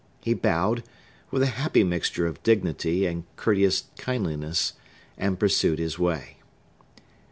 [0.21, 0.81] He bowed,
[1.29, 4.73] with a happy mixture of dignity and courteous kindliness,
[5.15, 6.37] and pursued his way.